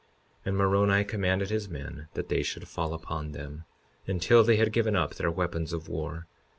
[0.01, 0.07] 52:32
[0.47, 3.65] And Moroni commanded his men that they should fall upon them
[4.07, 6.25] until they had given up their weapons of war.